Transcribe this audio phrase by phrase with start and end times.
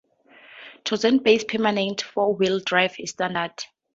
[0.83, 3.53] Torsen-based permanent four-wheel drive is standard.